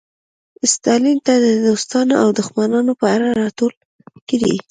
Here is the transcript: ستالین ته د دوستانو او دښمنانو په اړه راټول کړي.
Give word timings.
ستالین 0.73 1.17
ته 1.25 1.33
د 1.45 1.47
دوستانو 1.65 2.13
او 2.23 2.27
دښمنانو 2.39 2.93
په 3.01 3.05
اړه 3.15 3.27
راټول 3.41 3.73
کړي. 4.29 4.53